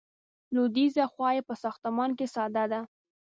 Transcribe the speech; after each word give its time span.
لویدیځه 0.53 1.03
خوا 1.13 1.29
یې 1.35 1.41
په 1.49 1.53
ساختمان 1.63 2.09
کې 2.17 2.25
ساده 2.35 2.63
ده. 2.71 2.81